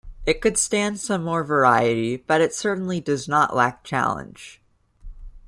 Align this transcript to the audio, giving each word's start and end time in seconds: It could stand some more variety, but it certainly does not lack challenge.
It 0.25 0.41
could 0.41 0.57
stand 0.57 0.99
some 0.99 1.23
more 1.23 1.43
variety, 1.43 2.17
but 2.17 2.41
it 2.41 2.55
certainly 2.55 2.99
does 2.99 3.27
not 3.27 3.55
lack 3.55 3.83
challenge. 3.83 4.59